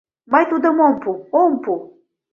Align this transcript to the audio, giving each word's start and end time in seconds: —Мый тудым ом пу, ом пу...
—Мый 0.31 0.43
тудым 0.51 0.77
ом 0.87 0.93
пу, 1.01 1.11
ом 1.41 1.51
пу... 1.63 1.73